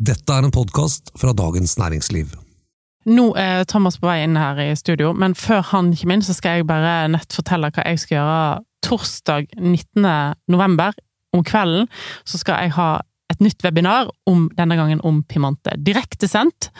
[0.00, 2.30] Dette er en podkast fra Dagens Næringsliv.
[3.12, 6.32] Nå er Thomas på vei inn her i studio, men før han kommer inn, så
[6.32, 8.40] skal jeg bare nett fortelle hva jeg skal gjøre
[8.86, 10.08] torsdag 19.
[10.48, 10.96] november.
[11.36, 11.84] Om kvelden
[12.24, 12.88] så skal jeg ha
[13.30, 15.76] et nytt webinar, om, denne gangen om Pimante.
[15.76, 16.72] Direktesendt,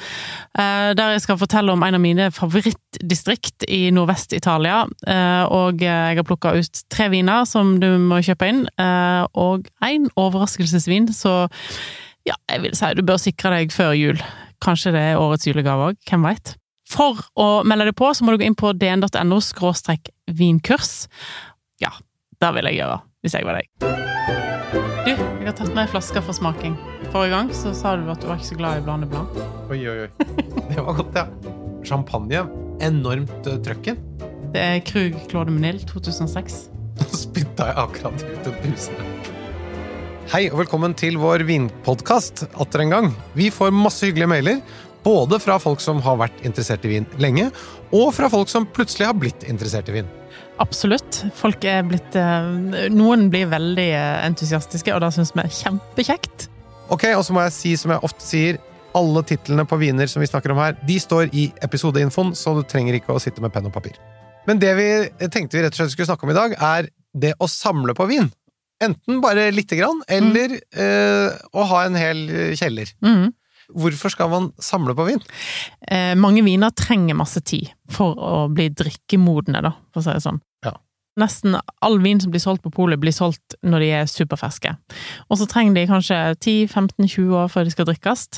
[0.56, 4.86] eh, der jeg skal fortelle om en av mine favorittdistrikt i Nordvest-Italia.
[5.04, 9.68] Eh, og jeg har plukka ut tre viner som du må kjøpe inn, eh, og
[9.84, 11.50] en overraskelsesvin, så
[12.28, 14.24] ja, jeg vil si du bør sikre deg før jul.
[14.60, 16.54] Kanskje det er årets julegave òg, hvem veit?
[16.90, 21.06] For å melde deg på, så må du gå inn på dn.no skråstrek vinkurs.
[21.80, 21.92] Ja,
[22.42, 23.70] det vil jeg gjøre, hvis jeg var deg.
[25.06, 26.74] Du, jeg har tatt med ei flaske for smaking.
[27.10, 29.38] Forrige gang så sa du at du var ikke så glad i blande blanc.
[29.70, 30.10] Oi, oi, oi.
[30.70, 31.26] Det var godt, ja.
[31.86, 32.44] Champagne.
[32.84, 33.98] Enormt uh, trøkken.
[34.54, 36.62] Det er Krug Claude Menil 2006.
[37.00, 39.38] Nå spytta jeg akkurat ut en brusende.
[40.30, 43.06] Hei og velkommen til vår vinpodkast atter en gang.
[43.34, 44.60] Vi får masse hyggelige mailer,
[45.02, 47.48] både fra folk som har vært interessert i vin lenge,
[47.90, 50.12] og fra folk som plutselig har blitt interessert i vin.
[50.62, 51.24] Absolutt.
[51.34, 52.46] Folk er blitt eh,
[52.94, 56.46] Noen blir veldig eh, entusiastiske, og det syns vi er kjempekjekt.
[56.94, 58.62] Ok, Og så må jeg si som jeg ofte sier,
[58.94, 62.62] alle titlene på viner som vi snakker om her, de står i episodeinfoen, så du
[62.70, 63.98] trenger ikke å sitte med penn og papir.
[64.46, 64.88] Men det vi
[65.26, 68.06] tenkte vi rett og slett skulle snakke om i dag, er det å samle på
[68.06, 68.30] vin.
[68.80, 70.80] Enten bare lite grann, eller mm.
[70.84, 72.24] eh, å ha en hel
[72.56, 72.92] kjeller.
[73.04, 73.30] Mm.
[73.76, 75.20] Hvorfor skal man samle på vin?
[75.86, 80.24] Eh, mange viner trenger masse tid for å bli drikkemodne, da, for å si det
[80.24, 80.40] sånn.
[80.66, 80.74] Ja.
[81.20, 84.74] Nesten all vin som blir solgt på polet, blir solgt når de er superferske.
[85.28, 88.28] Og så trenger de kanskje 10-15-20 år før de skal drikkes.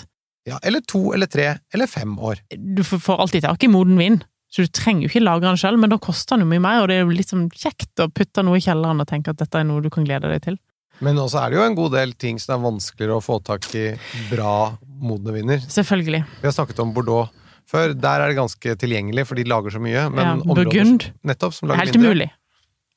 [0.48, 2.40] Ja, eller to eller tre eller fem år.
[2.50, 4.22] Du får alltid tak i moden vin.
[4.52, 6.82] Så du trenger jo ikke lagre den sjøl, men da koster den jo mye mer,
[6.82, 9.60] og det er jo sånn kjekt å putte noe i kjelleren og tenke at dette
[9.62, 10.58] er noe du kan glede deg til.
[11.02, 13.64] Men også er det jo en god del ting som er vanskeligere å få tak
[13.74, 13.86] i
[14.30, 15.64] bra modne viner.
[15.72, 16.20] Selvfølgelig.
[16.42, 17.32] Vi har snakket om Bordeaux
[17.72, 17.96] før.
[17.96, 20.04] Der er det ganske tilgjengelig, for de lager så mye.
[20.12, 21.08] Men ja, Burgund.
[21.26, 22.12] Nettopp, som lager Helt mindre.
[22.12, 22.30] umulig.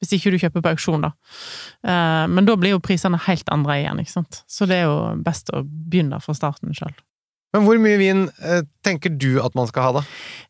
[0.03, 1.13] Hvis ikke du kjøper på auksjon, da.
[1.87, 4.41] Eh, men da blir jo prisene helt andre igjen, ikke sant.
[4.43, 6.93] Så det er jo best å begynne fra starten sjøl.
[7.55, 10.03] Men hvor mye vin eh, tenker du at man skal ha, da?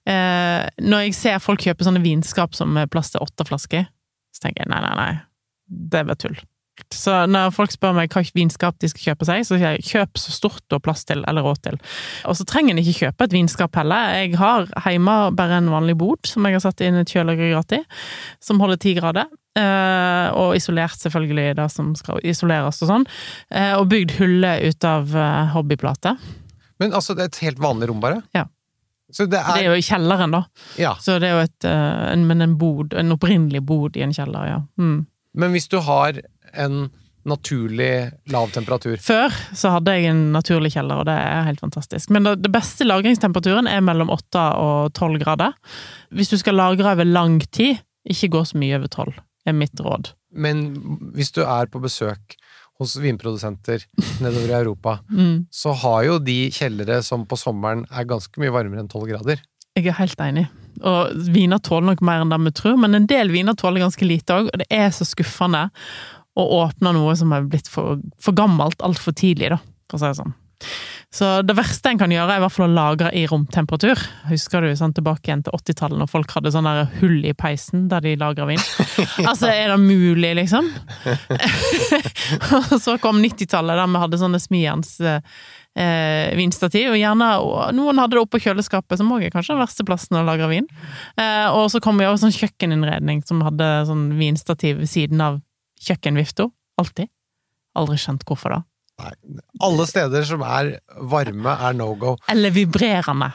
[0.10, 3.86] Eh, når jeg ser folk kjøpe sånne vinskap som er plass til åtte flasker,
[4.34, 5.10] så tenker jeg nei, nei, nei,
[5.70, 6.38] det er bare tull.
[6.92, 10.20] Så når folk spør meg hva vinskap de skal kjøpe seg, så sier jeg kjøp
[10.20, 11.80] så stort du har plass til eller råd til.
[12.28, 14.12] Og så trenger en ikke kjøpe et vinskap heller.
[14.20, 17.82] Jeg har hjemme bare en vanlig bod som jeg har satt inn et kjøleaggregat i,
[18.44, 19.32] som holder ti grader.
[19.56, 23.06] Uh, og isolert, selvfølgelig, det som skal isoleres og sånn.
[23.48, 26.18] Uh, og bygd huller ut av uh, hobbyplate.
[26.82, 28.22] Men altså, det er et helt vanlig rom, bare?
[28.36, 28.48] Ja.
[29.14, 30.44] Så det er, det er jo i kjelleren, da.
[30.82, 30.96] Ja.
[31.02, 34.48] Så det er jo et, en, men en bod, en opprinnelig bod i en kjeller,
[34.50, 34.62] ja.
[34.82, 35.04] Mm.
[35.36, 36.18] Men hvis du har
[36.56, 36.88] en
[37.26, 42.12] naturlig lav temperatur Før så hadde jeg en naturlig kjeller, og det er helt fantastisk.
[42.14, 45.56] Men det, det beste lagringstemperaturen er mellom 8 og 12 grader.
[46.14, 49.16] Hvis du skal lagre over lang tid, ikke gå så mye over 12,
[49.50, 50.14] er mitt råd.
[50.36, 50.68] Men
[51.16, 52.38] hvis du er på besøk
[52.80, 53.86] hos vinprodusenter
[54.24, 55.46] nedover i Europa, Mm.
[55.52, 59.42] så har jo de kjellere som på sommeren er ganske mye varmere enn 12 grader.
[59.76, 60.46] Jeg er helt enig.
[60.84, 64.08] Og viner tåler nok mer enn det vi tror, men en del viner tåler ganske
[64.08, 65.70] lite òg, og det er så skuffende
[66.36, 69.60] å åpne noe som er blitt for, for gammelt altfor tidlig, da,
[69.90, 70.34] for å si det sånn.
[71.16, 74.00] Så det verste en kan gjøre, er i hvert fall å lagre i romtemperatur.
[74.28, 76.68] Husker du sånn tilbake igjen til 80-tallet, når folk hadde sånn
[77.00, 78.60] hull i peisen der de lagra vin?
[79.30, 80.68] Altså, er det mulig, liksom?
[82.58, 88.02] og så kom 90-tallet, der vi hadde sånne smijerns eh, vinstativ, og gjerne og noen
[88.02, 90.68] hadde det oppå kjøleskapet, som òg er kanskje den verste plassen å lagre vin.
[91.16, 95.40] Eh, og så kom vi over sånn kjøkkeninnredning som hadde sånn vinstativ ved siden av
[95.88, 96.50] kjøkkenvifta.
[96.82, 97.12] Alltid.
[97.80, 98.64] Aldri skjønt hvorfor da.
[99.02, 99.12] Nei,
[99.66, 100.76] alle steder som er
[101.12, 102.14] varme, er no go.
[102.32, 103.32] Eller vibrerende.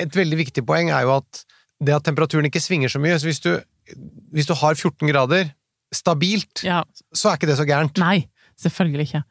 [0.00, 1.42] Et veldig viktig poeng er jo at
[1.80, 3.18] det at temperaturen ikke svinger så mye.
[3.20, 3.50] Så hvis du,
[4.34, 5.50] hvis du har 14 grader
[5.94, 7.98] stabilt, Ja, så er ikke det så gærent.
[7.98, 8.28] Nei,
[8.60, 9.22] selvfølgelig ikke.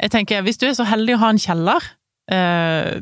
[0.00, 1.90] Jeg tenker, hvis du er så heldig å ha en kjeller,
[2.32, 3.00] eh,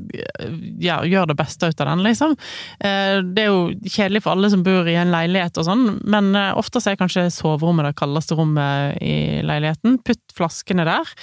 [0.82, 2.34] ja, gjør det beste ut av den, liksom.
[2.80, 6.32] Eh, det er jo kjedelig for alle som bor i en leilighet og sånn, men
[6.38, 10.00] eh, ofte er kanskje soverommet det kaldeste rommet i leiligheten.
[10.06, 11.14] Putt flaskene der,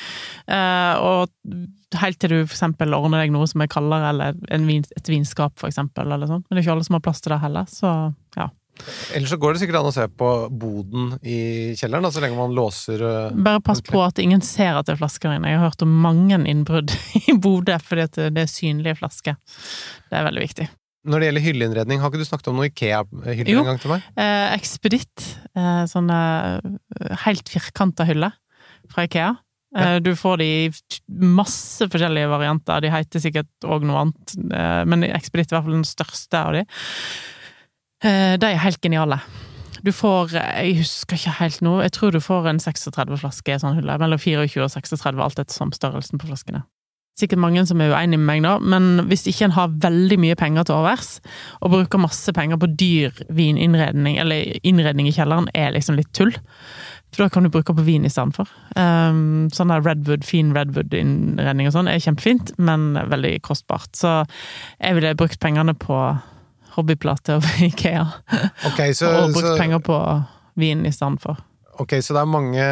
[0.48, 1.34] eh, og
[2.00, 6.12] helt til du eksempel ordner deg noe som er kaldere, eller vin, et vinskap, eksempel,
[6.13, 6.44] eller sånn.
[6.46, 7.94] Men det er ikke alle som har plass til det heller, så.
[9.16, 10.30] Ellers så går det sikkert an å se på
[10.62, 11.40] boden i
[11.78, 14.96] kjelleren, da, så lenge man låser øh, Bare pass på at ingen ser at det
[14.96, 15.52] er flasker inne.
[15.52, 16.94] Jeg har hørt om mange innbrudd
[17.28, 19.36] i Bodø fordi det er synlige flasker.
[20.10, 20.70] Det er veldig viktig.
[21.10, 24.08] Når det gjelder hylleinnredning, har ikke du snakket om noe Ikea-hyller en gang til meg?
[24.20, 25.28] Eh, Expeditt.
[25.56, 26.18] eh, sånne
[26.60, 28.36] eh, helt firkanta hyller
[28.92, 29.30] fra Ikea.
[29.80, 30.70] Eh, Du får de i
[31.40, 32.84] masse forskjellige varianter.
[32.84, 36.42] De heter sikkert òg noe annet, eh, men Expeditt er i hvert fall den største
[36.44, 36.66] av de.
[38.04, 39.19] Eh, De er helt geniale.
[39.84, 43.62] Du får, jeg husker ikke helt nå, jeg tror du får en 36 flaske i
[43.62, 43.96] sånn hylle.
[44.01, 46.66] Mellom 24 og 36, alt etter som størrelsen på flaskene.
[47.19, 50.38] Sikkert mange som er uenige med meg da, men hvis ikke en har veldig mye
[50.40, 51.10] penger til overs,
[51.60, 56.31] og bruker masse penger på dyr vininnredning, eller innredning i kjelleren, er liksom litt tull.
[57.12, 58.51] For da kan du bruke på vin i stedet for.
[58.78, 63.92] Um, sånn der redwood, fin redwood-innredning og sånn er kjempefint, men veldig kostbart.
[64.00, 64.22] Så
[64.80, 66.00] jeg ville brukt pengene på
[66.80, 68.06] hobbyplate av Ikea.
[68.74, 70.00] Okay, så, og brukt så, penger på
[70.60, 71.38] vin i stedet for.
[71.80, 72.64] ok, så det er mange,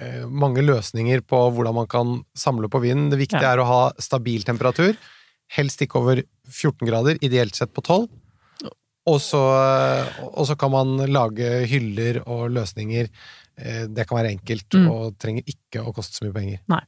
[0.00, 3.10] eh, mange løsninger på hvordan man kan samle på vinen.
[3.12, 3.52] Det viktige Ja.
[3.56, 4.94] er å ha stabil temperatur.
[5.52, 8.08] Helst ikke over 14 grader, ideelt sett på 12.
[9.06, 9.36] Og så,
[10.32, 13.10] og så kan man lage hyller og løsninger.
[13.60, 14.88] Eh, Det kan være enkelt, Mm.
[14.90, 16.58] og trenger ikke å koste så mye penger.
[16.72, 16.80] Nei.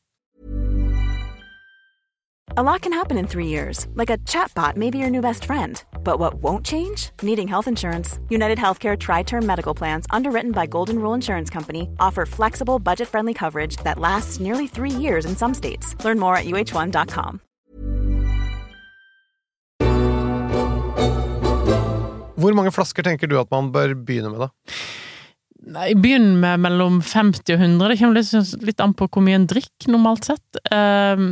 [2.57, 5.45] A lot can happen in three years, like a chatbot may be your new best
[5.45, 5.85] friend.
[6.07, 7.11] But what won't change?
[7.21, 8.21] Needing health insurance.
[8.29, 13.09] United Healthcare Tri Term Medical Plans, underwritten by Golden Rule Insurance Company, offer flexible, budget
[13.09, 15.97] friendly coverage that lasts nearly three years in some states.
[16.05, 17.41] Learn more at uh1.com.
[22.37, 24.49] Hvor mange flasker tenker du at man bør begynne med, da?
[25.67, 27.89] Nei, Begynn med mellom 50 og 100.
[27.91, 30.61] Det kommer litt, an på hvor mye en drikker, normalt sett.
[30.71, 31.23] Eh,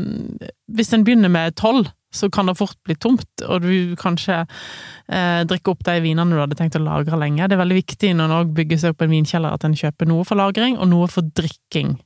[0.74, 5.42] hvis en begynner med 12, så kan det fort bli tomt, og du kanskje eh,
[5.50, 7.46] drikker opp de vinene du hadde tenkt å lagre lenge.
[7.46, 10.26] Det er veldig viktig når en bygger seg opp en vinkjeller, at en kjøper noe
[10.26, 11.96] for lagring, og noe for drikking,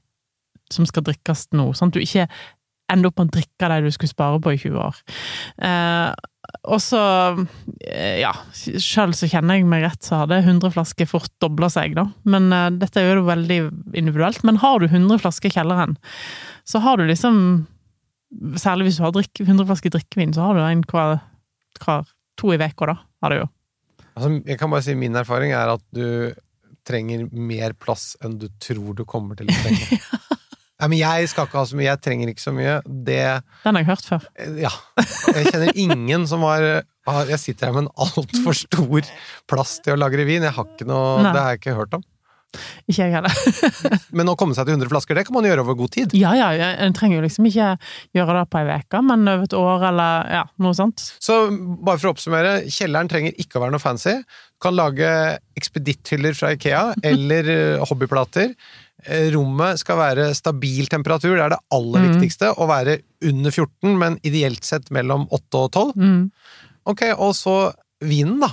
[0.73, 1.71] som skal drikkes nå.
[1.77, 2.29] Sånn at du ikke
[2.93, 5.01] ender opp med å drikke de du skulle spare på i 20 år.
[5.65, 6.11] Eh,
[6.69, 7.01] og så,
[7.85, 11.97] eh, ja, sjøl så kjenner jeg meg rett, så hadde 100 flasker fort dobla seg,
[11.97, 12.07] da.
[12.29, 13.59] Men uh, dette er jo veldig
[13.97, 14.43] individuelt.
[14.49, 15.97] Men har du 100 flasker i kjelleren,
[16.69, 17.67] så har du liksom
[18.61, 21.15] Særlig hvis du har drikk, 100 flasker drikkevin, så har du en hver,
[21.81, 22.03] hver
[22.37, 22.95] to i uka, da.
[23.25, 23.47] Har du jo.
[24.13, 26.35] Altså, jeg kan bare si Min erfaring er at du
[26.85, 30.01] trenger mer plass enn du tror du kommer til å trenge.
[30.79, 32.77] Nei, men jeg skal ikke ha så mye, jeg trenger ikke så mye.
[32.87, 33.23] Det
[33.65, 34.29] Den har jeg hørt før.
[34.63, 34.71] Ja.
[35.35, 36.69] Jeg kjenner ingen som har,
[37.09, 39.11] har Jeg sitter her med en altfor stor
[39.51, 40.47] plass til å lagre vin.
[40.47, 41.35] Jeg har ikke noe, Nei.
[41.35, 42.07] det har jeg ikke hørt om.
[42.89, 43.35] Ikke jeg heller.
[44.17, 46.15] Men å komme seg til 100 flasker, det kan man gjøre over god tid.
[46.17, 46.49] Ja, ja,
[46.81, 47.75] en trenger jo liksom ikke
[48.17, 51.05] gjøre det på ei uke, men over et år, eller ja, noe sånt.
[51.21, 54.17] Så bare for å oppsummere, kjelleren trenger ikke å være noe fancy.
[54.23, 55.11] Du kan lage
[55.61, 58.55] ekspeditthyller fra Ikea, eller eh, hobbyplater.
[59.07, 62.09] Eh, Rommet skal være stabil temperatur, det er det aller Mm.
[62.13, 62.55] viktigste.
[62.59, 65.93] Å være under 14, men ideelt sett mellom 8 og 12.
[65.97, 66.31] Mm.
[66.87, 67.73] Ok, og så
[68.03, 68.49] vinen, da.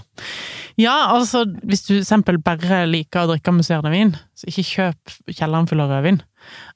[0.78, 5.68] Ja, altså, hvis du eksempel bare liker å drikke musserende vin, så ikke kjøp kjelleren
[5.70, 6.22] full av rødvin.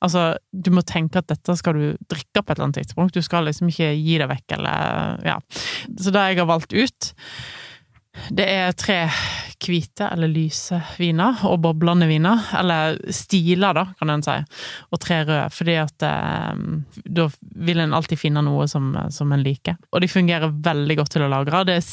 [0.01, 3.13] Altså, du må tenke at dette skal du drikke på et eller annet tidspunkt.
[3.13, 5.37] Du skal liksom ikke gi det vekk, eller ja.
[5.99, 7.13] Så det jeg har valgt ut,
[8.31, 9.09] det er tre
[9.69, 12.43] hvite eller lyse viner, og boblende viner.
[12.59, 14.37] Eller stiler, da, kan en si.
[14.91, 16.61] Og tre røde, fordi at eh,
[17.05, 17.27] da
[17.69, 19.77] vil en alltid finne noe som, som en liker.
[19.93, 21.65] Og de fungerer veldig godt til å lagre.
[21.69, 21.91] Det er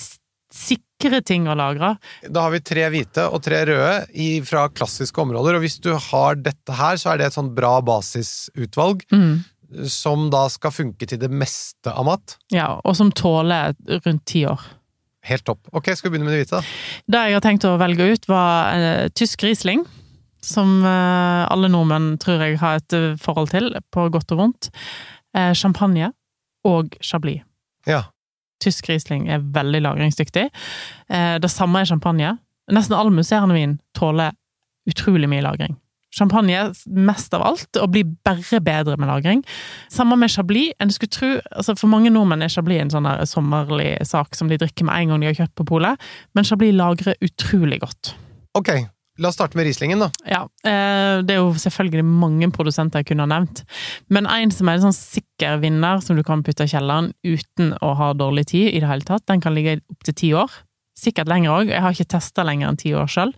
[0.56, 1.96] sikre ting å lagre.
[2.31, 6.38] Da har vi tre hvite og tre røde fra klassiske områder, og hvis du har
[6.38, 9.44] dette her, så er det et sånn bra basisutvalg Mm.
[9.90, 12.37] som da skal funke til det meste av mat.
[12.55, 13.75] Ja, og som tåler
[14.06, 14.62] rundt ti år.
[15.26, 15.62] Helt topp.
[15.75, 16.75] Ok, skal vi begynne med det hvite, da?
[17.12, 19.85] Det jeg har tenkt å velge ut, var uh, tysk Riesling.
[20.47, 24.71] Som uh, alle nordmenn tror jeg har et uh, forhold til, på godt og vondt.
[25.37, 26.14] Champagne
[26.64, 27.42] og chablis.
[27.85, 28.06] Ja.
[28.64, 30.47] Tysk Riesling er veldig lagringsdyktig.
[31.45, 32.30] Det samme er champagne.
[32.73, 34.33] Nesten all musserende vin tåler
[34.88, 35.76] utrolig mye lagring.
[36.16, 39.44] Champagne mest av alt, og blir bare bedre med lagring.
[39.92, 40.73] Samme med chablis.
[40.80, 44.58] En skulle tro, altså For mange nordmenn er chablis en sånn sommerlig sak som de
[44.61, 48.14] drikker med en gang de har kjøpt på polet, men chablis lagrer utrolig godt.
[48.56, 48.70] Ok,
[49.20, 50.11] la oss starte med Rieslingen, da.
[50.28, 53.62] Ja, eh, det er jo selvfølgelig mange produsenter jeg kunne ha nevnt,
[54.12, 57.75] men en som er en sånn sikker vinner som du kan putte i kjelleren uten
[57.85, 60.52] å ha dårlig tid i det hele tatt, den kan ligge opptil ti år.
[60.97, 63.35] Sikkert lenger òg, jeg har ikke testa lenger enn ti år sjøl.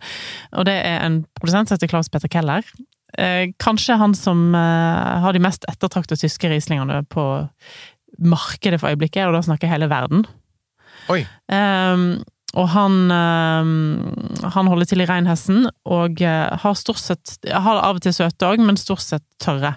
[0.55, 2.63] Og det er en produsent som heter Klaus Petter Keller.
[3.17, 7.25] Eh, kanskje han som eh, har de mest ettertrakta tyske rieslingene på
[8.19, 10.25] markedet for øyeblikket, og da snakker hele verden.
[11.09, 11.23] Oi.
[11.51, 12.21] Ehm,
[12.57, 17.99] og han, ehm, han holder til i Reinhessen, og eh, har stort sett Har av
[17.99, 19.75] og til søte òg, men stort sett tørre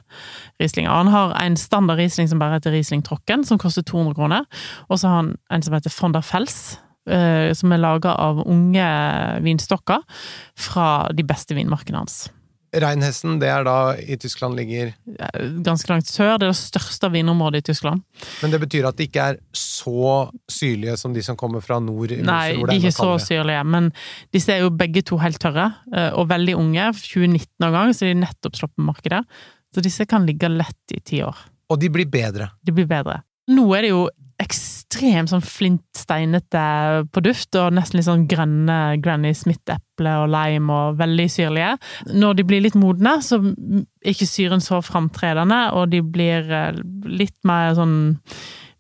[0.61, 0.93] Rieslinger.
[0.93, 4.49] Han har en standard Riesling som bare heter Riesling Trocken, som koster 200 kroner.
[4.89, 8.85] Og så har han en som heter Fonda Fels, eh, som er laga av unge
[9.43, 10.05] vinstokker
[10.55, 12.21] fra de beste vinmarkene hans.
[12.73, 16.39] Reinhessen, det er da i Tyskland ligger Eh, Ganske langt sør.
[16.39, 18.03] Det er det største vinområdet i Tyskland.
[18.43, 22.15] Men det betyr at de ikke er så syrlige som de som kommer fra nord?
[22.25, 23.91] Nei, de er ikke så syrlige, men
[24.33, 26.89] disse er jo begge to helt tørre, eh, og veldig unge.
[26.97, 29.23] 2019 av gang, så de er nettopp slått på markedet.
[29.75, 31.37] Så disse kan ligge lett i ti år.
[31.71, 32.51] Og de blir bedre.
[32.65, 33.23] De blir bedre.
[33.53, 34.09] Nå er det jo
[34.43, 36.65] ekstremt sånn flintsteinete
[37.13, 41.77] på duft, og nesten litt sånn grønne Granny Smith-eple og lime og veldig syrlige.
[42.13, 46.83] Når de blir litt modne, så er ikke syren så framtredende, og de blir eh,
[47.09, 47.97] litt mer sånn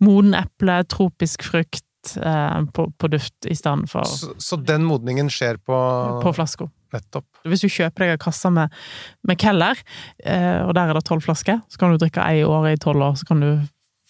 [0.03, 5.31] moden eple, tropisk frukt eh, på, på duft i stedet for Så, så den modningen
[5.33, 5.83] skjer på,
[6.25, 6.69] på flaska.
[6.93, 7.25] Nettopp.
[7.49, 8.73] Hvis du kjøper deg en kasse med,
[9.25, 9.79] med Keller,
[10.27, 12.83] eh, og der er det tolv flasker, så kan du drikke ei i året i
[12.83, 13.49] tolv år, så kan du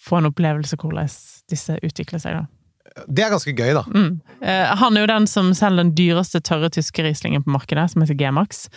[0.03, 1.09] få en opplevelse hvordan
[1.51, 2.41] disse utvikler seg.
[2.41, 2.45] da.
[3.07, 3.81] Det er ganske gøy, da.
[3.89, 4.19] Mm.
[4.43, 8.03] Eh, han er jo den som selger den dyreste tørre tyske Rieslingen på markedet, som
[8.03, 8.67] heter G-Max,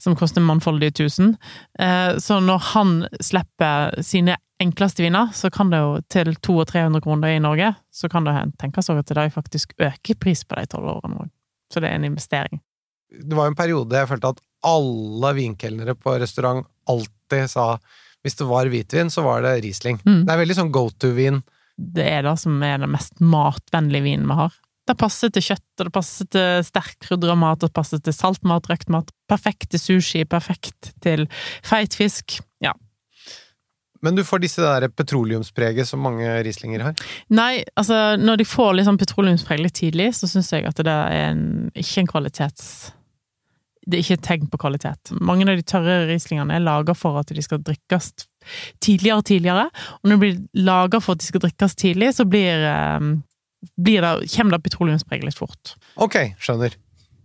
[0.00, 1.34] som koster mannfoldige tusen.
[1.78, 7.34] Eh, så når han slipper sine enkleste viner, så kan det jo til 200-300 kroner
[7.34, 11.26] i Norge, så kan det tenkes at det faktisk øker pris på de tolv årene
[11.26, 11.30] òg.
[11.68, 12.62] Så det er en investering.
[13.08, 17.74] Det var jo en periode jeg følte at alle vinkelnere på restaurant alltid sa
[18.26, 20.00] hvis det var hvitvin, så var det Riesling.
[20.04, 20.24] Mm.
[20.26, 21.42] Det er veldig sånn go to-vin.
[21.78, 24.56] det er det som er den mest matvennlige vinen vi har.
[24.88, 28.14] Det passer til kjøtt, og det passer til sterk krydra mat, og det passer til
[28.16, 29.12] saltmat, røkt mat.
[29.28, 31.26] Perfekt til sushi, perfekt til
[31.66, 32.38] feit fisk.
[32.64, 32.72] Ja.
[34.00, 37.08] Men du får disse der petroleumspreget som mange Rieslinger har.
[37.34, 40.94] Nei, altså, når de får litt sånn petroleumspreg litt tidlig, så syns jeg at det
[40.94, 41.42] er en,
[41.76, 42.70] ikke en kvalitets...
[43.88, 45.12] Det er ikke et tegn på kvalitet.
[45.24, 48.12] Mange av de tørre Rieslingene er laga for at de skal drikkes
[48.84, 49.64] tidligere og tidligere,
[49.98, 53.08] og når de blir laga for at de skal drikkes tidlig, så blir, eh,
[53.80, 55.74] blir det, kommer det petroleumspreg litt fort.
[55.96, 56.76] Ok, skjønner.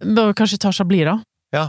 [0.04, 1.18] Bør kanskje ta Chablis, da?
[1.54, 1.66] Ja.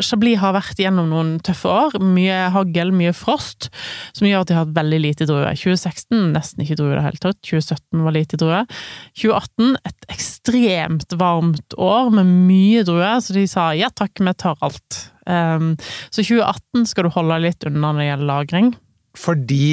[0.00, 1.96] Chablis har vært gjennom noen tøffe år.
[2.00, 3.68] Mye hagl, mye frost,
[4.16, 5.52] som gjør at de har hatt veldig lite druer.
[5.58, 7.40] 2016 nesten ikke druer i det hele tatt.
[7.44, 8.78] 2017 var lite druer.
[9.20, 14.56] 2018 et ekstremt varmt år med mye druer, så de sa ja takk, vi tar
[14.64, 15.02] alt.
[15.28, 15.74] Um,
[16.10, 18.72] så 2018 skal du holde litt unna når det gjelder lagring.
[19.18, 19.64] Fordi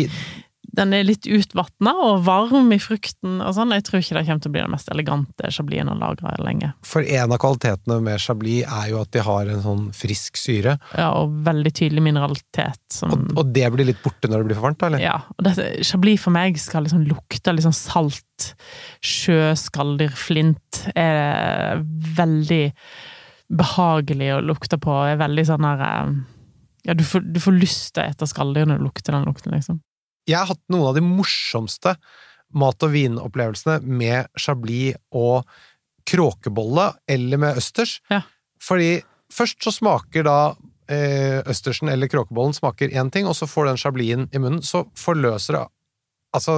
[0.80, 3.74] Den er litt utvatna og varm i frukten og sånn.
[3.76, 6.72] Jeg tror ikke det kommer til å bli den mest elegante chablisen å lagre lenge.
[6.88, 10.78] For en av kvalitetene med Chablis er jo at de har en sånn frisk syre.
[10.96, 12.82] Ja, og veldig tydelig mineralitet.
[12.96, 15.04] Som, Og, og det blir litt borte når det blir for varmt, da, eller?
[15.04, 18.54] Ja, og dette, Chablis for meg skal liksom lukte litt sånn salt,
[19.04, 20.84] sjø, skalldyr, flint.
[20.96, 21.84] Er
[22.18, 22.64] veldig
[23.50, 24.96] behagelig å lukte på.
[25.10, 26.18] Er veldig sånn her eh,
[26.88, 29.52] Ja, du får, du får lyst til å ete skalldyr når du lukter den lukten,
[29.56, 29.82] liksom.
[30.30, 31.96] Jeg har hatt noen av de morsomste
[32.58, 35.48] mat- og vinopplevelsene med Chablis og
[36.10, 38.00] kråkebolle, eller med østers.
[38.10, 38.24] Ja.
[38.62, 39.00] Fordi
[39.34, 40.38] først så smaker da
[40.90, 44.86] eh, østersen eller kråkebollen smaker én ting, og så får den Chablisen i munnen, så
[44.98, 45.66] forløser det
[46.36, 46.56] altså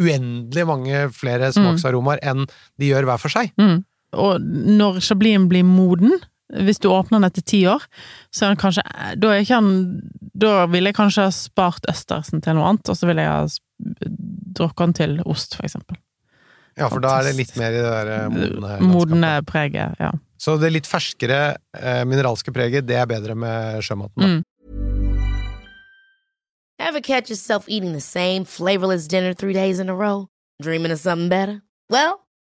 [0.00, 2.46] uendelig mange flere smaksaromaer enn
[2.80, 3.50] de gjør hver for seg.
[3.60, 3.82] Mm.
[4.20, 4.46] Og
[4.80, 6.16] når chablisen blir moden,
[6.50, 7.84] hvis du åpner den etter ti år,
[8.34, 8.82] så er den kanskje
[9.20, 9.72] Da er ikke han
[10.34, 13.44] Da ville jeg kanskje ha spart østersen til noe annet, og så ville jeg ha
[14.58, 15.98] drukket den til ost, for eksempel.
[16.78, 20.12] Ja, for da er det litt mer i det der eh, modne Modne preget, ja.
[20.40, 21.40] Så det litt ferskere
[21.76, 24.16] eh, mineralske preget, det er bedre med sjømaten.
[24.16, 24.30] Da.
[24.30, 24.46] Mm.
[26.80, 30.28] Ever catch yourself eating the same flavorless dinner three days in a row?
[30.62, 31.60] Dreaming of something better?
[31.90, 32.20] Well,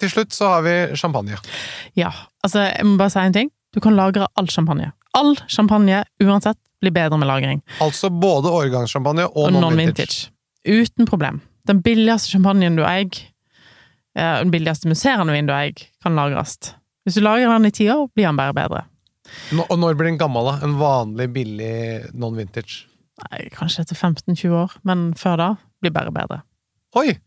[0.00, 1.36] Til slutt så har vi champagne.
[1.98, 2.10] Ja,
[2.44, 3.50] altså, jeg må bare si en ting.
[3.74, 4.92] Du kan lagre all champagne.
[5.14, 7.60] All champagne, uansett, blir bedre med lagring.
[7.84, 10.30] Altså både årgangssjampanje og, Og non-vintage.
[10.30, 10.30] non-vintage.
[10.66, 11.40] Uten problem.
[11.68, 13.10] Den billigste champagnen du eier,
[14.16, 16.56] eh, den billigste musserende vin du eier, kan lagres.
[17.04, 18.84] Hvis du lagrer den i ti år, blir den bare bedre.
[19.52, 20.58] Nå- Og når blir den gammel, da?
[20.66, 22.86] En vanlig, billig non-vintage?
[23.52, 25.48] Kanskje etter 15-20 år, men før da
[25.82, 26.40] blir bare bedre.
[26.96, 27.18] Oi!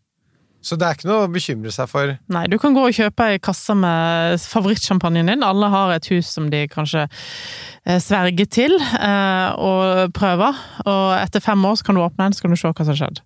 [0.64, 2.14] Så det er ikke noe å bekymre seg for.
[2.32, 5.44] Nei, du kan gå og kjøpe ei kasse med favorittsjampanjen din.
[5.44, 10.62] Alle har et hus som de kanskje eh, sverger til eh, og prøver.
[10.88, 12.94] Og etter fem år så kan du åpne den, så kan du se hva som
[12.94, 13.20] har skjedd.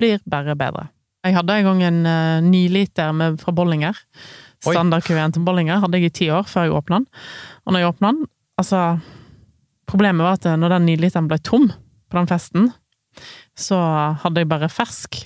[0.00, 0.90] Blir bare bedre.
[1.24, 3.96] Jeg hadde en gang en eh, niliter med, fra Bollinger.
[4.64, 7.08] Standardkuveen til Bollinger hadde jeg i ti år før jeg åpna den.
[7.64, 8.86] Og når jeg åpna den, altså
[9.84, 12.70] Problemet var at når den niliteren ble tom på den festen,
[13.52, 13.76] så
[14.22, 15.18] hadde jeg bare fersk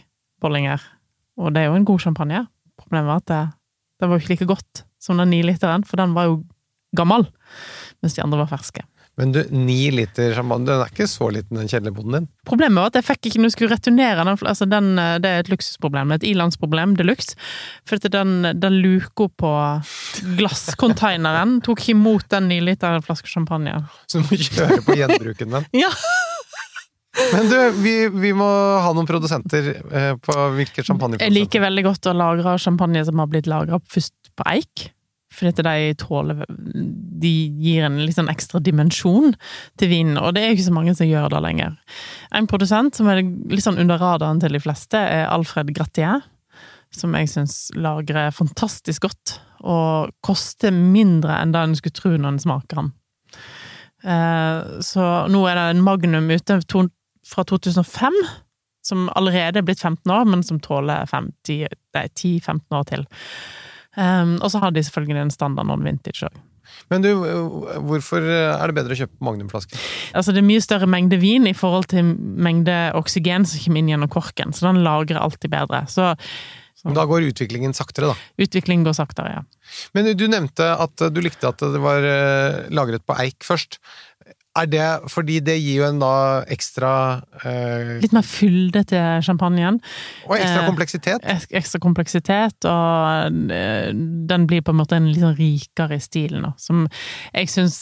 [0.42, 0.82] Bollinger.
[1.38, 2.44] Og det er jo en god champagne.
[2.78, 3.42] Problemet var at det,
[3.98, 6.40] det var jo ikke like godt som den niliteren, for den var jo
[6.98, 7.28] gammel,
[8.02, 8.82] mens de andre var ferske.
[9.18, 12.26] Men du, ni liter champagne, den er ikke så liten, den kjellerboden din.
[12.46, 15.42] Problemet var at jeg fikk ikke når jeg skulle returnere den, altså den, det er
[15.42, 17.34] et luksusproblem, et ilandsproblem de luxe.
[17.88, 19.50] For den, den luka på
[20.38, 23.74] glasscontaineren tok ikke imot den niliteren flaske champagne.
[24.06, 25.66] Så du må kjøre på gjenbruken den.
[25.82, 25.90] Ja!
[27.32, 28.46] Men du, vi, vi må
[28.82, 30.84] ha noen produsenter eh, på hvilke
[31.20, 34.88] Jeg liker veldig godt å lagre champagne som har blitt lagra først på eik.
[35.38, 39.34] Fordi at de tåler De gir en litt sånn ekstra dimensjon
[39.78, 41.76] til vinen, og det er jo ikke så mange som gjør det lenger.
[42.34, 46.24] En produsent som er litt sånn under radaren til de fleste, er Alfred Gratier.
[46.94, 52.30] Som jeg syns lagrer fantastisk godt, og koster mindre enn det en skulle tro når
[52.32, 52.92] en smaker den.
[54.08, 56.60] Eh, Så nå er det en Magnum ute
[57.28, 58.18] fra 2005,
[58.88, 63.04] som allerede er blitt 15 år, men som tåler 10-15 år til.
[63.98, 66.38] Um, og så har de selvfølgelig en standard non-vintage òg.
[66.92, 67.10] Men du,
[67.88, 69.80] hvorfor er det bedre å kjøpe magnumflasker?
[70.16, 73.90] Altså, det er mye større mengde vin i forhold til mengde oksygen som kommer inn
[73.92, 75.84] gjennom korken, så den lagrer alltid bedre.
[75.90, 76.14] Så
[76.84, 78.44] Men Da går utviklingen saktere, da.
[78.44, 79.42] utviklingen går saktere, ja.
[79.96, 83.80] Men du nevnte at du likte at det var eh, lagret på eik først.
[84.58, 86.10] Er det fordi det gir jo en da
[86.50, 86.90] ekstra
[87.44, 89.78] eh, Litt mer fylde til champagnen.
[90.26, 91.26] Og ekstra eh, kompleksitet?
[91.34, 96.02] Ek- Ekstra kompleksitet, og eh, den blir på en måte en litt sånn rikere i
[96.02, 96.86] stilen, da, som
[97.34, 97.78] jeg syns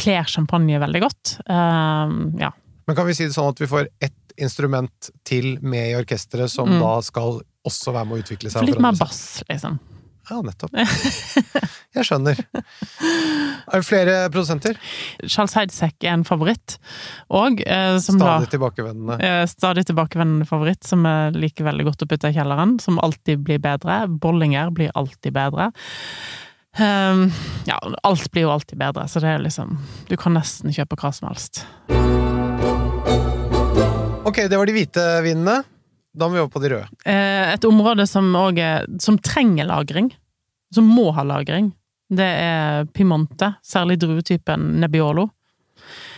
[0.00, 1.36] kler champagne veldig godt.
[1.46, 2.52] Eh, ja.
[2.86, 6.48] Men kan vi si det sånn at vi får ett instrument til med i orkesteret,
[6.50, 6.80] som Mm.
[6.80, 8.58] da skal også være med å utvikle seg?
[8.62, 9.78] For litt mer bass, liksom.
[10.30, 10.70] Ja, nettopp.
[11.96, 12.38] Jeg skjønner.
[13.70, 14.78] Er det flere produsenter?
[15.26, 16.78] Charles Heidsek er en favoritt,
[17.30, 19.18] og eh, som Stadig da tilbakevendende.
[19.22, 22.78] eh, Stadig tilbakevendende favoritt, som jeg liker veldig godt å putte i kjelleren.
[22.82, 24.04] Som alltid blir bedre.
[24.08, 25.70] Bollinger blir alltid bedre.
[26.80, 27.26] Um,
[27.68, 29.74] ja, alt blir jo alltid bedre, så det er liksom
[30.08, 31.66] Du kan nesten kjøpe hva som helst.
[34.24, 35.58] Ok, det var de hvite vinene.
[36.16, 36.88] Da må vi over på de røde.
[37.08, 40.12] Eh, et område som er Som trenger lagring,
[40.74, 41.72] som må ha lagring,
[42.12, 45.28] det er Pimonte, Særlig druetypen Nebbiolo.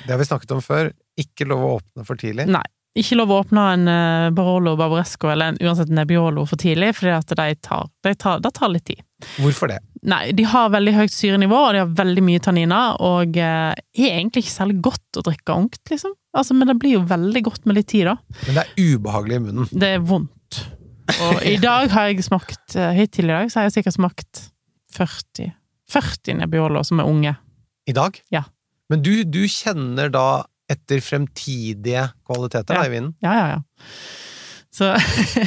[0.05, 0.91] Det har vi snakket om før.
[1.21, 2.49] Ikke lov å åpne for tidlig.
[2.51, 2.65] Nei.
[2.95, 7.33] Ikke lov å åpne en eh, Barolo Barbaresco eller en, uansett Nebbiolo for tidlig, at
[7.35, 9.01] de tar, de tar, det tar litt tid.
[9.43, 9.81] Hvorfor det?
[10.07, 14.13] Nei, de har veldig høyt syrenivå, og de har veldig mye tanniner, og eh, er
[14.13, 16.15] egentlig ikke særlig godt å drikke ungt, liksom.
[16.39, 18.15] Altså, men det blir jo veldig godt med litt tid, da.
[18.45, 19.75] Men det er ubehagelig i munnen.
[19.75, 20.63] Det er vondt.
[21.19, 24.47] Og i dag har jeg smakt, eh, hittil i dag, så har jeg sikkert smakt
[24.95, 25.51] 40
[25.93, 27.37] 40 Nebbiolo som er unge.
[27.89, 28.21] I dag?
[28.33, 28.45] Ja.
[28.93, 33.15] Men du, du kjenner da etter fremtidige kvaliteter da, i vinen?
[33.25, 33.91] Ja, ja, ja.
[34.75, 34.89] Så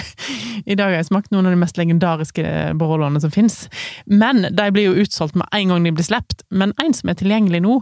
[0.71, 2.43] i dag har jeg smakt noen av de mest legendariske
[2.79, 3.65] Baroloene som fins.
[4.05, 6.45] Men de blir jo utsolgt med en gang de blir sluppet.
[6.47, 7.81] Men en som er tilgjengelig nå,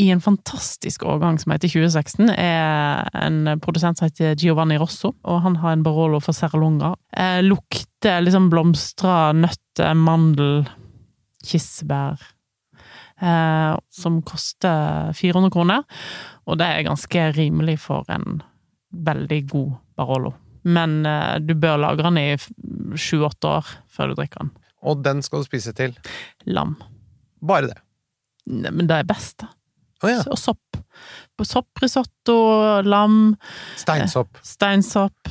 [0.00, 5.42] i en fantastisk årgang som heter 2016, er en produsent som heter Giovanni Rosso, og
[5.44, 6.94] han har en Barolo for Serralonga.
[7.12, 10.62] Eh, lukter liksom blomstra, nøtter, mandel,
[11.46, 12.22] kirsebær.
[13.22, 15.84] Eh, som koster 400 kroner,
[16.50, 18.40] og det er ganske rimelig for en
[18.90, 20.32] veldig god Barolo.
[20.64, 24.50] Men eh, du bør lagre den i sju-åtte år før du drikker den.
[24.82, 25.94] Og den skal du spise til.
[26.50, 26.74] Lam.
[27.46, 27.78] Bare det.
[28.50, 29.52] Ne, Men det er best, da.
[30.02, 30.18] Oh, ja.
[30.26, 30.80] Og sopp.
[31.42, 32.34] Sopprisotto,
[32.86, 33.36] lam,
[33.78, 34.38] Steinsopp.
[34.46, 35.30] steinsopp,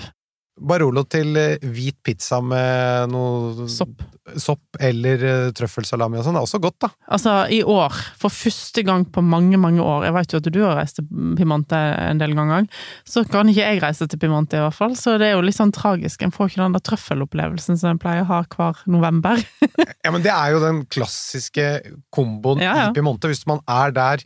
[0.62, 4.04] Barolo til eh, hvit pizza med noe sopp.
[4.40, 6.90] sopp eller uh, trøffelsalami og sånn er også godt, da.
[7.18, 10.60] Altså, i år, for første gang på mange, mange år Jeg vet jo at du
[10.64, 12.70] har reist til Pimante en del ganger,
[13.08, 14.96] så kan ikke jeg reise til Pimante, i hvert fall.
[15.00, 16.22] Så det er jo litt sånn tragisk.
[16.22, 19.42] En får ikke den der trøffelopplevelsen som en pleier å ha hver november.
[20.06, 21.68] ja, men det er jo den klassiske
[22.14, 22.88] komboen ja, ja.
[22.90, 23.32] i Pimante.
[23.32, 24.26] Hvis man er der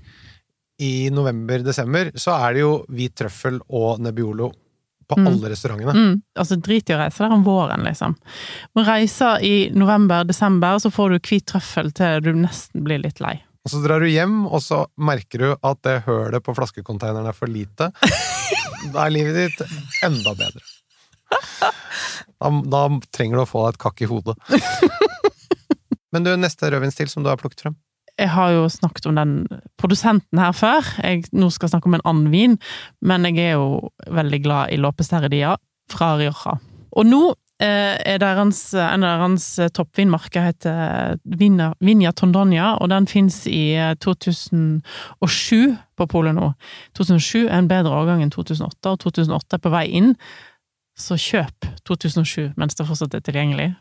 [0.84, 4.52] i november-desember, så er det jo hvit trøffel og Nebbiolo
[5.08, 5.28] på mm.
[5.30, 5.94] alle restaurantene.
[5.96, 6.22] Mm.
[6.40, 8.16] Altså, drit i å reise der om våren, liksom.
[8.76, 13.38] Men reiser i november-desember, så får du hvit trøffel til du nesten blir litt lei.
[13.66, 17.38] Og så drar du hjem, og så merker du at det hølet på flaskekonteineren er
[17.38, 17.90] for lite.
[18.94, 20.62] da er livet ditt enda bedre.
[22.38, 22.84] Da, da
[23.16, 24.38] trenger du å få deg et kakk i hodet.
[26.14, 27.76] Men du, neste rødvinsstil som du har plukket frem?
[28.20, 29.34] Jeg har jo snakket om den
[29.80, 30.88] produsenten her før.
[31.04, 32.60] Jeg nå skal snakke om en annen vin,
[33.04, 35.56] men jeg er jo veldig glad i Lopez Terredia
[35.92, 36.56] fra Rioja.
[36.96, 37.22] Og nå
[37.60, 43.76] eh, er deres, en av deres toppvinmarker heter Vinja, Vinja Tondonia, og den fins i
[44.00, 46.54] 2007 eh, på polet nå.
[46.96, 50.16] 2007 er en bedre årgang enn 2008, og 2008 er på vei inn.
[50.96, 53.74] Så kjøp 2007 mens det fortsatt er tilgjengelig.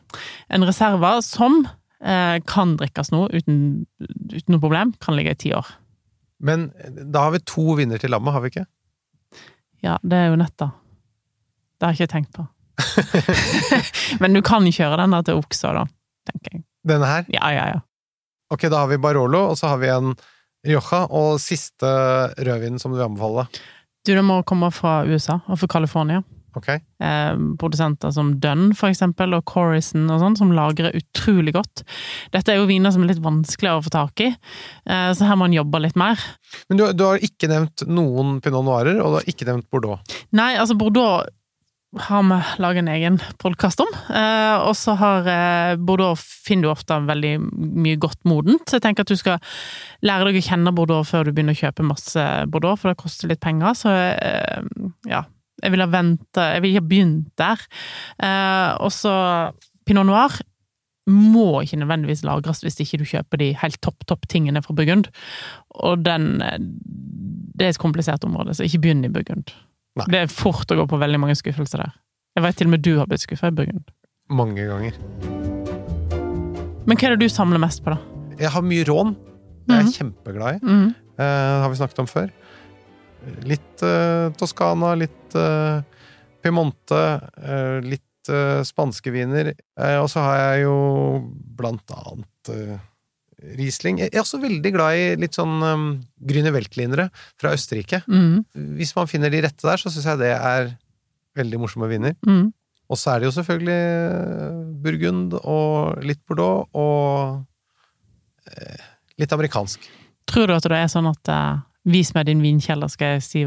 [0.50, 3.58] En reserve som Eh, kan drikkes nå uten,
[4.04, 4.90] uten noe problem.
[5.00, 5.70] Kan ligge i ti år.
[6.44, 6.66] Men
[7.12, 8.66] da har vi to vinner til lammet, har vi ikke?
[9.84, 10.70] Ja, det er jo nett, da.
[11.78, 12.46] Det har jeg ikke tenkt på.
[14.22, 15.84] Men du kan kjøre denne til oksa, da,
[16.28, 16.64] tenker jeg.
[16.84, 17.26] Denne her?
[17.32, 17.82] Ja, ja, ja.
[18.52, 20.14] Ok, da har vi Barolo, og så har vi en
[20.64, 21.88] Rioja, og siste
[22.40, 23.46] rødvin som du vil anbefale?
[24.04, 26.22] Du, det må komme fra USA, og fra California.
[26.58, 26.80] Okay.
[27.02, 31.84] Eh, produsenter som Dunn, for eksempel, og Corison og sånn, som lagrer utrolig godt.
[32.34, 35.38] Dette er jo viner som er litt vanskeligere å få tak i, eh, så her
[35.40, 36.20] må en jobbe litt mer.
[36.68, 40.18] Men du, du, har ikke nevnt noen pinot noirer, og du har ikke nevnt Bordeaux?
[40.36, 41.26] Nei, altså Bordeaux
[41.94, 43.90] har vi laget en egen podkast om.
[44.10, 47.34] Eh, og så har eh, Bordeaux finner du ofte veldig
[47.84, 48.66] mye godt modent.
[48.66, 49.38] Så jeg tenker at du skal
[50.06, 53.30] lære deg å kjenne Bordeaux før du begynner å kjøpe masse Bordeaux, for det koster
[53.30, 53.78] litt penger.
[53.78, 54.66] Så eh,
[55.10, 55.24] ja,
[55.62, 57.62] jeg ville ha venta Jeg ville ikke ha begynt der.
[58.26, 59.14] Eh, og så
[59.86, 60.40] Pinot Noir
[61.10, 65.10] må ikke nødvendigvis lagres hvis ikke du kjøper de helt topp, topp tingene fra Burgund.
[65.84, 69.52] Og den Det er et komplisert område, så ikke begynn i Burgund.
[69.94, 70.06] Nei.
[70.10, 71.92] Det er fort å gå på veldig mange skuffelser der.
[72.34, 73.92] Jeg vet til og med du har blitt skuffa i Burgund.
[74.32, 74.96] Mange ganger.
[76.84, 78.00] Men hva er det du samler mest på, da?
[78.40, 79.14] Jeg har mye rån.
[79.64, 79.94] Det er jeg mm.
[79.98, 80.64] kjempeglad i.
[80.66, 80.88] Mm.
[81.14, 82.32] Uh, har vi snakket om før.
[83.48, 85.82] Litt uh, Toskana, litt uh,
[86.44, 87.04] Piemonte,
[87.44, 88.02] uh, litt
[88.64, 89.50] spanske viner.
[90.00, 90.76] og så har jeg jo
[91.58, 92.52] blant annet
[93.58, 93.98] Riesling.
[94.00, 95.82] Jeg er også veldig glad i litt sånn um,
[96.24, 98.00] Grüne Weltlinere fra Østerrike.
[98.08, 98.46] Mm.
[98.78, 100.70] Hvis man finner de rette der, så syns jeg det er
[101.36, 102.16] veldig morsomme viner.
[102.24, 102.48] Mm.
[102.88, 107.44] Og så er det jo selvfølgelig Burgund og litt Bordeaux og
[109.20, 109.84] litt amerikansk.
[110.32, 111.36] Tror du at det er sånn at
[111.84, 113.40] Vis meg din vinkjeller, skal jeg si,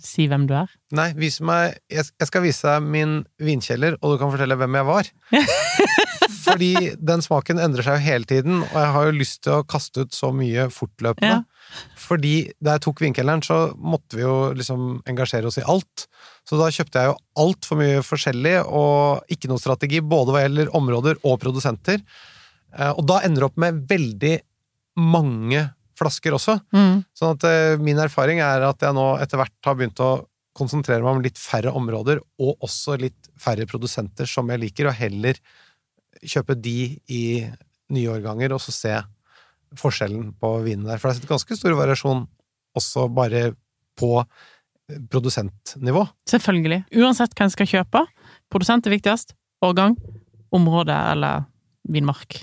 [0.00, 0.70] si, hvem du er?
[0.96, 4.88] Nei, vis meg Jeg skal vise deg min vinkjeller, og du kan fortelle hvem jeg
[4.88, 5.10] var.
[6.46, 9.66] Fordi den smaken endrer seg jo hele tiden, og jeg har jo lyst til å
[9.68, 11.42] kaste ut så mye fortløpende.
[11.42, 11.84] Ja.
[12.00, 16.06] Fordi da jeg tok vinkjelleren, så måtte vi jo liksom engasjere oss i alt.
[16.48, 20.72] Så da kjøpte jeg jo altfor mye forskjellig, og ikke noe strategi, både hva gjelder
[20.78, 22.00] områder og produsenter.
[22.72, 24.36] Eh, og da ender det opp med veldig
[25.02, 26.58] mange flasker også.
[26.74, 27.04] Mm.
[27.16, 30.10] Sånn at uh, min erfaring er at jeg nå etter hvert har begynt å
[30.56, 34.96] konsentrere meg om litt færre områder, og også litt færre produsenter som jeg liker, og
[34.96, 35.36] heller
[36.24, 37.22] kjøpe de i
[37.92, 38.94] nye årganger, og så se
[39.76, 41.02] forskjellen på vinene der.
[41.02, 42.24] For det er ganske stor variasjon
[42.76, 43.50] også bare
[43.98, 44.12] på
[45.10, 46.04] produsentnivå.
[46.30, 46.84] Selvfølgelig.
[46.96, 48.04] Uansett hva en skal kjøpe.
[48.52, 49.34] Produsent er viktigst.
[49.64, 49.96] Årgang,
[50.54, 51.46] område eller
[51.88, 52.42] vinmark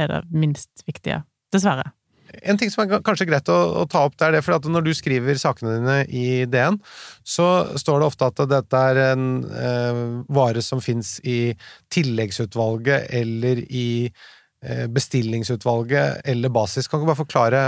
[0.00, 1.22] er det minst viktige.
[1.54, 1.92] Dessverre.
[2.42, 4.86] En ting som er kanskje greit å, å ta opp, det er det, for når
[4.86, 6.78] du skriver sakene dine i DN,
[7.26, 7.48] så
[7.80, 11.54] står det ofte at dette er en eh, vare som fins i
[11.94, 16.90] tilleggsutvalget eller i eh, bestillingsutvalget eller basis.
[16.90, 17.64] Kan du bare forklare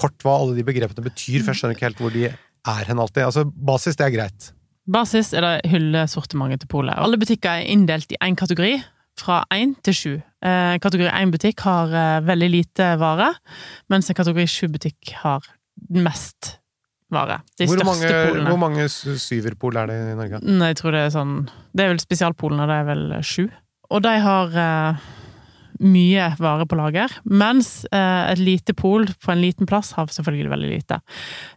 [0.00, 3.02] kort hva alle de begrepene betyr, for jeg skjønner ikke helt hvor de er hen
[3.02, 3.24] alltid.
[3.26, 4.52] Altså, basis, det er greit.
[4.90, 6.98] Basis er det hyllesortimentet til polet.
[6.98, 8.80] Alle butikker er inndelt i én kategori,
[9.20, 10.12] fra én til sju.
[10.42, 13.32] Eh, kategori én-butikk har eh, veldig lite vare,
[13.92, 15.46] mens en kategori sju-butikk har
[15.92, 16.56] mest
[17.12, 17.40] vare.
[17.58, 18.50] De hvor største mange, polene.
[18.50, 20.42] Hvor mange syverpol er det i Norge?
[20.46, 21.34] Nei, jeg tror det er sånn
[21.72, 23.44] Det er vel spesialpolene, det er vel sju.
[23.92, 25.08] Og de har eh,
[25.82, 30.52] mye vare på lager, mens eh, et lite pol på en liten plass har selvfølgelig
[30.52, 31.00] veldig lite.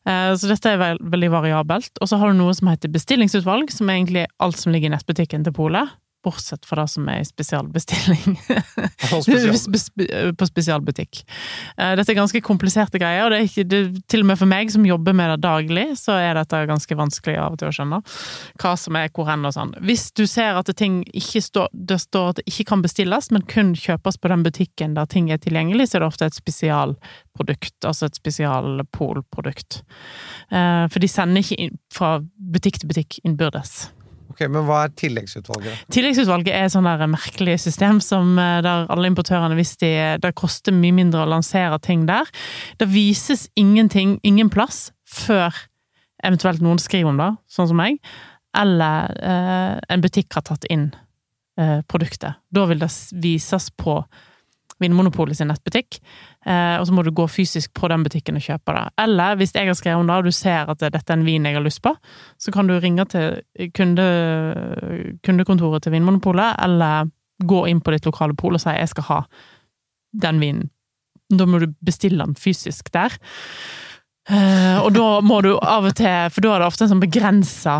[0.07, 2.01] Eh, så dette er veld, veldig variabelt.
[2.01, 4.97] Og så har du noe som heter bestillingsutvalg, som er egentlig alt som ligger i
[4.97, 5.93] nettbutikken til polet
[6.25, 8.35] Bortsett fra det som er i spesialbestilling.
[10.39, 11.21] På spesialbutikk.
[11.77, 14.49] Eh, Dette er ganske kompliserte greier, og det er ikke, det, til og med for
[14.49, 17.75] meg som jobber med det daglig, så er dette ganske vanskelig av og til å
[17.75, 18.01] skjønne
[18.61, 19.73] hva som er hvor hen og sånn.
[19.85, 23.29] Hvis du ser at det ting ikke står, det står at det ikke kan bestilles,
[23.35, 26.37] men kun kjøpes på den butikken der ting er tilgjengelig, så er det ofte et
[26.37, 29.81] spesialprodukt, altså et spesialpolprodukt.
[30.51, 32.17] Eh, For de sender ikke fra
[32.55, 33.89] butikk til butikk innbyrdes.
[34.35, 35.85] Ok, Men hva er tilleggsutvalget?
[35.95, 40.75] Tilleggsutvalget er et sånn merkelig system som eh, der alle importørene, hvis de Det koster
[40.75, 42.27] mye mindre å lansere ting der.
[42.75, 45.55] Det vises ingenting, ingen plass, før
[46.25, 48.01] eventuelt noen skriver om det, sånn som meg,
[48.57, 50.89] eller eh, en butikk har tatt inn
[51.59, 52.41] eh, produktet.
[52.51, 52.91] Da vil det
[53.23, 54.01] vises på
[54.83, 56.01] Vinmonopolet sin nettbutikk,
[56.45, 58.85] eh, og så må du gå fysisk på den butikken og kjøpe det.
[59.05, 61.45] Eller hvis jeg har skrevet om det, og du ser at dette er en vin
[61.45, 61.95] jeg har lyst på,
[62.39, 63.41] så kan du ringe til
[63.75, 64.07] kunde,
[65.25, 67.11] kundekontoret til Vinmonopolet, eller
[67.43, 69.21] gå inn på ditt lokale pol og si 'jeg skal ha
[70.21, 70.69] den vinen'.
[71.29, 73.11] Da må du bestille den fysisk der.
[74.29, 77.03] Eh, og da må du av og til For da er det ofte en sånn
[77.03, 77.75] begrensa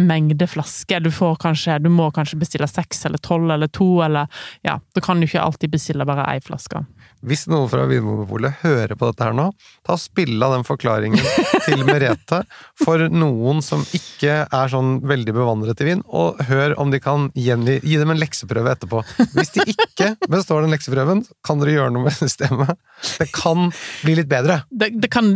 [0.00, 1.00] mengde flasker.
[1.04, 4.26] Du får kanskje Du må kanskje bestille seks eller tolv eller to, eller
[4.64, 6.84] Ja, da kan du ikke alltid bestille bare ei flaske.
[7.22, 9.44] Hvis noen fra Vinmonopolet hører på dette her nå,
[9.86, 11.22] ta og spill av den forklaringen
[11.68, 12.40] til Merete
[12.82, 17.28] for noen som ikke er sånn veldig bevandret i vin, og hør om de kan
[17.38, 19.04] gjengi, gi dem en lekseprøve etterpå.
[19.36, 22.74] Hvis de ikke består den lekseprøven, kan dere gjøre noe med systemet.
[23.20, 23.70] Det kan
[24.02, 24.64] bli litt bedre.
[24.74, 25.30] Det, det kan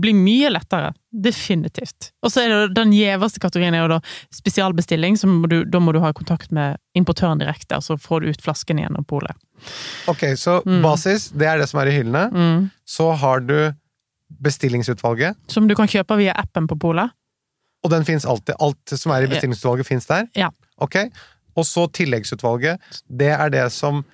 [0.00, 0.92] bli mye lettere.
[1.10, 2.10] Definitivt.
[2.24, 3.98] Og så er det den gjeveste kategorien er jo da
[4.34, 8.30] spesialbestilling, må du, da må du ha kontakt med importøren direkte, og så får du
[8.32, 9.36] ut flasken igjen av polet.
[10.10, 12.24] Ok, så basis, det er det som er i hyllene.
[12.32, 12.68] Mm.
[12.88, 13.56] Så har du
[14.40, 17.10] bestillingsutvalget, Som du kan kjøpe via appen på polet.
[17.82, 18.54] og den fins alltid.
[18.60, 20.26] Alt som er i bestillingsutvalget, fins der.
[20.36, 20.50] Ja.
[20.78, 20.96] Ok?
[21.56, 22.78] Og så tilleggsutvalget.
[23.08, 24.04] Det er det som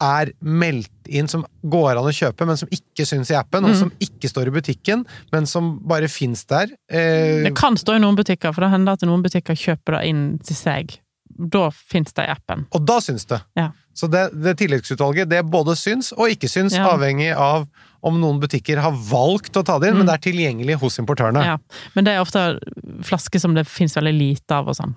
[0.00, 3.74] er meldt inn, som går an å kjøpe, men som ikke syns i appen, og
[3.74, 6.68] som ikke står i butikken, men som bare fins der.
[6.90, 10.06] Eh, Det kan stå i noen butikker, for det hender at noen butikker kjøper det
[10.08, 10.98] inn til seg.
[11.38, 12.66] Da fins det i appen.
[12.72, 13.40] og da syns det.
[13.56, 13.70] Ja.
[13.94, 16.86] Så det, det tilleggsutvalget, det både syns og ikke syns, Ja.
[16.94, 17.66] avhengig av
[18.02, 21.42] om noen butikker har valgt å ta det inn, men det er tilgjengelig hos importørene.
[21.44, 21.56] Ja.
[21.96, 22.60] Men det er ofte
[23.02, 24.94] flasker som det fins veldig lite av og sånn.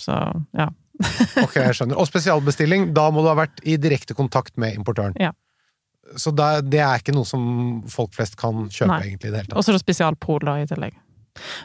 [0.00, 0.10] Så
[0.58, 0.68] ja.
[1.44, 1.98] Ok, jeg skjønner.
[1.98, 5.16] Og spesialbestilling, da må du ha vært i direkte kontakt med importøren.
[5.20, 5.32] Ja.
[6.20, 7.44] Så det, det er ikke noe som
[7.90, 9.00] folk flest kan kjøpe, Nei.
[9.08, 9.56] egentlig, i det hele tatt.
[9.58, 10.96] Og så er det spesialpol da i tillegg.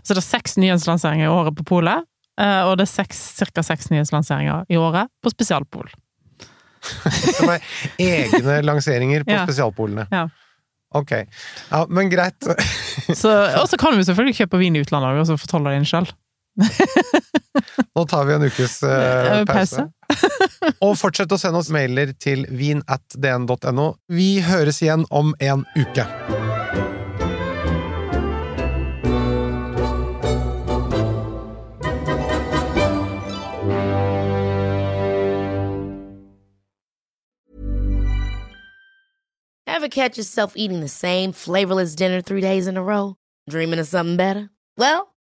[0.01, 2.07] Så det er seks nyhetslanseringer i året på polet,
[2.41, 3.09] eh, og det er
[3.53, 3.63] ca.
[3.67, 5.91] seks nyhetslanseringer i året på spesialpol.
[7.37, 7.65] Som er
[7.99, 9.43] egne lanseringer på Ja.
[9.45, 10.07] spesialpolene.
[10.15, 10.29] Ja.
[10.95, 11.11] Ok.
[11.69, 12.39] Ja, men greit.
[12.49, 16.07] Og så kan du selvfølgelig kjøpe vin i utlandet og så fortolle det inn sjøl.
[17.95, 19.87] Nå tar vi en ukes Eh, pause.
[20.85, 23.87] Og fortsett å sende oss mailer til vin.dn.no.
[24.11, 26.07] Vi høres igjen om en uke.
[39.67, 43.15] Ever catch yourself eating the same flavorless dinner three days in a row?
[43.49, 44.49] Dreaming of something better?
[44.77, 45.13] Well,